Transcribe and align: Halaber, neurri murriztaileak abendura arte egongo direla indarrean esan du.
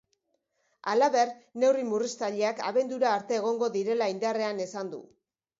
Halaber, 0.93 1.33
neurri 1.63 1.85
murriztaileak 1.91 2.63
abendura 2.71 3.13
arte 3.19 3.39
egongo 3.43 3.71
direla 3.79 4.11
indarrean 4.15 4.65
esan 4.69 4.91
du. 4.97 5.05